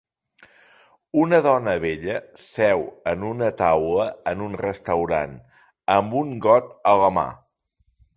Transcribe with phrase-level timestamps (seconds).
[1.23, 5.37] Una dona vella seu en una taula en un restaurant,
[5.97, 7.27] amb un got a la mà.